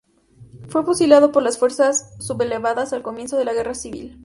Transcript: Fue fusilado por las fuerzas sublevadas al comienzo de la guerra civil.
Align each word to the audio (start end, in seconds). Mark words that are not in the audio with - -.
Fue 0.67 0.83
fusilado 0.83 1.31
por 1.31 1.43
las 1.43 1.59
fuerzas 1.59 2.15
sublevadas 2.17 2.91
al 2.91 3.03
comienzo 3.03 3.37
de 3.37 3.45
la 3.45 3.53
guerra 3.53 3.75
civil. 3.75 4.19